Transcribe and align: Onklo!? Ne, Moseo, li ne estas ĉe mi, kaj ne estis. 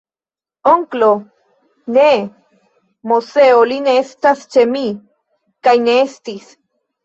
Onklo!? 0.69 1.09
Ne, 1.97 2.07
Moseo, 3.13 3.61
li 3.75 3.79
ne 3.91 3.95
estas 4.07 4.45
ĉe 4.57 4.67
mi, 4.75 4.85
kaj 5.69 5.79
ne 5.89 6.03
estis. 6.11 6.53